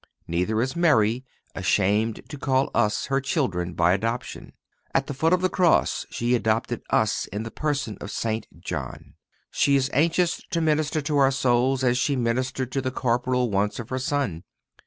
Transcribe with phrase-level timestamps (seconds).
[0.25, 4.53] (266) Neither is Mary ashamed to call us her children by adoption.
[4.95, 8.47] At the foot of the cross she adopted us in the person of St.
[8.61, 9.13] John.
[9.51, 13.77] She is anxious to minister to our souls as she ministered to the corporal wants
[13.77, 14.43] of her Son.